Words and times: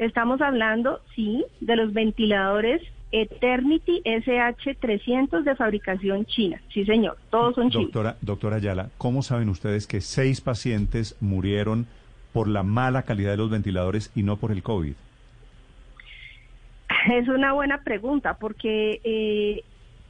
Estamos 0.00 0.40
hablando, 0.40 1.02
sí, 1.14 1.44
de 1.60 1.76
los 1.76 1.92
ventiladores 1.92 2.80
Eternity 3.12 4.00
SH300 4.06 5.42
de 5.42 5.54
fabricación 5.54 6.24
china. 6.24 6.58
Sí, 6.72 6.86
señor, 6.86 7.18
todos 7.28 7.54
son 7.54 7.70
chinos. 7.70 7.88
Doctora, 7.88 8.16
doctora 8.22 8.56
Ayala, 8.56 8.88
¿cómo 8.96 9.22
saben 9.22 9.50
ustedes 9.50 9.86
que 9.86 10.00
seis 10.00 10.40
pacientes 10.40 11.18
murieron 11.20 11.86
por 12.32 12.48
la 12.48 12.62
mala 12.62 13.02
calidad 13.02 13.32
de 13.32 13.36
los 13.36 13.50
ventiladores 13.50 14.10
y 14.14 14.22
no 14.22 14.38
por 14.38 14.52
el 14.52 14.62
COVID? 14.62 14.94
Es 17.12 17.28
una 17.28 17.52
buena 17.52 17.82
pregunta 17.82 18.38
porque 18.40 19.02
eh, 19.04 19.64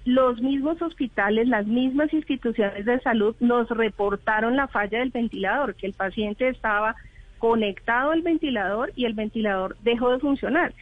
los 0.05 0.41
mismos 0.41 0.81
hospitales, 0.83 1.49
las 1.49 1.67
mismas 1.67 2.15
instituciones 2.15 2.85
de 2.85 3.01
salud 3.01 3.35
nos 3.41 3.69
reportaron 3.69 4.55
la 4.55 4.69
falla 4.69 5.01
del 5.01 5.11
ventilador, 5.11 5.75
que 5.75 5.89
el 5.89 5.95
paciente 5.95 6.49
estaba 6.49 6.95
conectado 7.41 8.13
al 8.13 8.23
ventilador 8.23 8.93
y 8.95 9.07
el 9.07 9.15
ventilador 9.15 9.77
dejó 9.83 10.11
de 10.11 10.21
funcionar. 10.21 10.73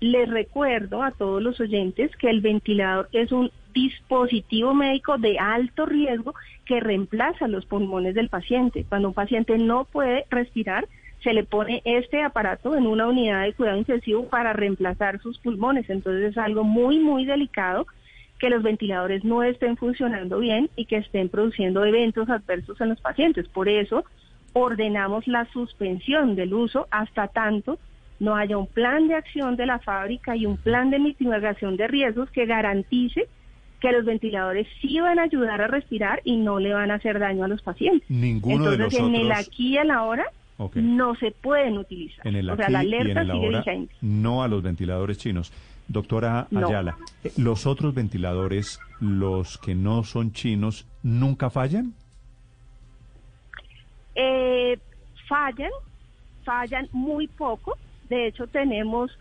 Les 0.00 0.28
recuerdo 0.28 1.02
a 1.02 1.12
todos 1.12 1.40
los 1.40 1.60
oyentes 1.60 2.10
que 2.16 2.28
el 2.28 2.40
ventilador 2.40 3.08
es 3.12 3.30
un 3.30 3.52
dispositivo 3.72 4.74
médico 4.74 5.18
de 5.18 5.38
alto 5.38 5.86
riesgo 5.86 6.34
que 6.64 6.80
reemplaza 6.80 7.46
los 7.46 7.66
pulmones 7.66 8.14
del 8.14 8.28
paciente. 8.28 8.84
Cuando 8.88 9.08
un 9.08 9.14
paciente 9.14 9.58
no 9.58 9.84
puede 9.84 10.24
respirar, 10.30 10.88
se 11.22 11.32
le 11.32 11.44
pone 11.44 11.82
este 11.84 12.22
aparato 12.22 12.74
en 12.74 12.86
una 12.86 13.06
unidad 13.06 13.44
de 13.44 13.52
cuidado 13.52 13.78
intensivo 13.78 14.28
para 14.28 14.52
reemplazar 14.52 15.20
sus 15.20 15.38
pulmones. 15.38 15.88
Entonces 15.90 16.30
es 16.30 16.38
algo 16.38 16.64
muy, 16.64 16.98
muy 16.98 17.24
delicado 17.26 17.86
que 18.38 18.50
los 18.50 18.62
ventiladores 18.62 19.24
no 19.24 19.42
estén 19.42 19.76
funcionando 19.76 20.38
bien 20.38 20.70
y 20.76 20.86
que 20.86 20.96
estén 20.96 21.28
produciendo 21.28 21.84
eventos 21.84 22.28
adversos 22.28 22.80
en 22.80 22.90
los 22.90 23.00
pacientes. 23.00 23.48
Por 23.48 23.68
eso 23.68 24.04
ordenamos 24.58 25.26
la 25.28 25.44
suspensión 25.52 26.34
del 26.34 26.54
uso 26.54 26.88
hasta 26.90 27.28
tanto 27.28 27.78
no 28.20 28.34
haya 28.36 28.56
un 28.56 28.66
plan 28.66 29.06
de 29.06 29.14
acción 29.14 29.56
de 29.56 29.66
la 29.66 29.78
fábrica 29.80 30.34
y 30.34 30.46
un 30.46 30.56
plan 30.56 30.88
de 30.90 30.98
mitigación 30.98 31.76
de 31.76 31.86
riesgos 31.86 32.30
que 32.30 32.46
garantice 32.46 33.28
que 33.80 33.92
los 33.92 34.06
ventiladores 34.06 34.66
sí 34.80 34.98
van 35.00 35.18
a 35.18 35.24
ayudar 35.24 35.60
a 35.60 35.66
respirar 35.66 36.22
y 36.24 36.36
no 36.38 36.58
le 36.58 36.72
van 36.72 36.90
a 36.90 36.94
hacer 36.94 37.18
daño 37.18 37.44
a 37.44 37.48
los 37.48 37.60
pacientes. 37.60 38.08
Ninguno 38.08 38.72
Entonces, 38.72 38.78
de 38.78 38.84
los 38.84 38.94
en 39.10 39.14
el 39.16 39.32
aquí 39.32 39.74
y 39.74 39.76
en 39.76 39.88
la 39.88 40.02
hora 40.04 40.24
Ok. 40.56 40.76
no 40.76 41.14
se 41.16 41.32
pueden 41.32 41.76
utilizar. 41.76 42.26
En 42.26 42.36
el 42.36 42.48
o 42.48 42.56
sea, 42.56 42.64
aquí 42.64 42.72
la 42.72 42.82
y 42.84 42.86
en 42.86 42.94
alerta 43.02 43.20
el 43.20 43.26
sigue 43.32 43.44
ahora, 43.46 43.58
vigente. 43.58 43.94
no 44.00 44.42
a 44.42 44.48
los 44.48 44.62
ventiladores 44.62 45.18
chinos. 45.18 45.52
Doctora 45.88 46.46
No. 46.50 46.66
Ayala, 46.66 46.96
eh, 47.22 47.30
¿los 47.36 47.66
otros 47.66 47.92
ventiladores, 47.94 48.80
los 49.00 49.58
que 49.58 49.74
no 49.74 50.02
son 50.04 50.32
chinos, 50.32 50.86
nunca 51.02 51.50
fallan? 51.50 51.92
Eh, 54.14 54.78
fallan, 55.28 55.70
fallan 56.44 56.88
muy 56.92 57.28
poco. 57.28 57.76
De 58.08 58.26
hecho, 58.26 58.46
tenemos 58.46 59.16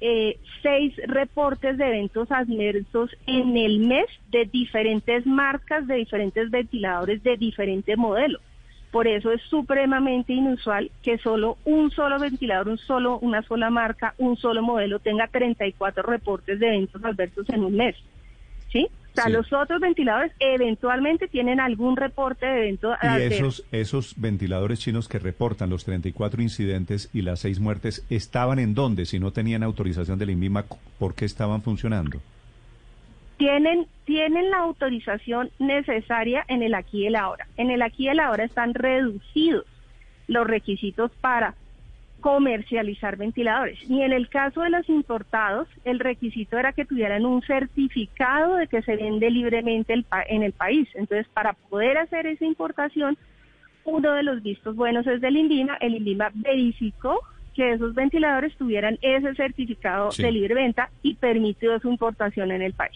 eh, 0.00 0.38
seis 0.62 0.94
reportes 1.06 1.78
de 1.78 1.86
eventos 1.86 2.30
adversos 2.30 3.10
en 3.26 3.56
el 3.56 3.78
mes 3.80 4.06
de 4.30 4.44
diferentes 4.44 5.26
marcas, 5.26 5.86
de 5.86 5.94
diferentes 5.94 6.50
ventiladores, 6.50 7.22
de 7.22 7.36
diferente 7.36 7.96
modelo. 7.96 8.40
Por 8.90 9.08
eso 9.08 9.32
es 9.32 9.42
supremamente 9.42 10.32
inusual 10.32 10.90
que 11.02 11.18
solo 11.18 11.58
un 11.64 11.90
solo 11.90 12.18
ventilador, 12.18 12.68
un 12.68 12.78
solo, 12.78 13.18
una 13.18 13.42
sola 13.42 13.70
marca, 13.70 14.14
un 14.18 14.36
solo 14.36 14.62
modelo 14.62 14.98
tenga 15.00 15.28
34 15.28 16.02
reportes 16.02 16.58
de 16.60 16.68
eventos 16.68 17.04
adversos 17.04 17.48
en 17.50 17.64
un 17.64 17.76
mes. 17.76 17.96
¿Sí? 18.70 18.88
Sea, 19.16 19.24
Sí. 19.24 19.32
los 19.32 19.52
otros 19.52 19.80
ventiladores 19.80 20.32
eventualmente 20.38 21.26
tienen 21.26 21.58
algún 21.58 21.96
reporte 21.96 22.46
de 22.46 22.58
evento 22.58 22.94
Y 23.02 23.22
esos, 23.22 23.64
esos 23.72 24.14
ventiladores 24.16 24.78
chinos 24.78 25.08
que 25.08 25.18
reportan 25.18 25.70
los 25.70 25.84
34 25.84 26.42
incidentes 26.42 27.10
y 27.12 27.22
las 27.22 27.40
seis 27.40 27.58
muertes, 27.58 28.06
¿estaban 28.10 28.58
en 28.58 28.74
dónde? 28.74 29.06
Si 29.06 29.18
no 29.18 29.32
tenían 29.32 29.62
autorización 29.62 30.18
del 30.18 30.30
INVIMA, 30.30 30.66
¿por 30.98 31.14
qué 31.14 31.24
estaban 31.24 31.62
funcionando? 31.62 32.20
tienen, 33.36 33.86
tienen 34.04 34.50
la 34.50 34.58
autorización 34.58 35.50
necesaria 35.58 36.44
en 36.48 36.62
el 36.62 36.74
aquí 36.74 37.02
y 37.02 37.06
el 37.06 37.16
ahora. 37.16 37.46
En 37.56 37.70
el 37.70 37.82
aquí 37.82 38.04
y 38.04 38.08
el 38.08 38.20
ahora 38.20 38.44
están 38.44 38.74
reducidos 38.74 39.66
los 40.26 40.46
requisitos 40.46 41.10
para 41.20 41.54
comercializar 42.20 43.16
ventiladores. 43.16 43.78
Y 43.88 44.02
en 44.02 44.12
el 44.12 44.28
caso 44.28 44.62
de 44.62 44.70
los 44.70 44.88
importados, 44.88 45.68
el 45.84 45.98
requisito 46.00 46.58
era 46.58 46.72
que 46.72 46.84
tuvieran 46.84 47.24
un 47.24 47.42
certificado 47.42 48.56
de 48.56 48.66
que 48.66 48.82
se 48.82 48.96
vende 48.96 49.30
libremente 49.30 49.92
el 49.92 50.04
pa- 50.04 50.24
en 50.28 50.42
el 50.42 50.52
país. 50.52 50.88
Entonces, 50.94 51.26
para 51.32 51.52
poder 51.52 51.98
hacer 51.98 52.26
esa 52.26 52.44
importación, 52.44 53.16
uno 53.84 54.12
de 54.14 54.22
los 54.22 54.42
vistos 54.42 54.74
buenos 54.74 55.06
es 55.06 55.20
del 55.20 55.36
INVIMA. 55.36 55.76
El 55.80 55.94
INVIMA 55.96 56.30
verificó 56.34 57.20
que 57.54 57.72
esos 57.72 57.94
ventiladores 57.94 58.54
tuvieran 58.56 58.98
ese 59.00 59.34
certificado 59.34 60.10
Sí. 60.10 60.22
de 60.22 60.30
libre 60.32 60.54
venta 60.54 60.90
y 61.02 61.14
permitió 61.14 61.78
su 61.80 61.88
importación 61.90 62.50
en 62.50 62.60
el 62.62 62.74
país. 62.74 62.92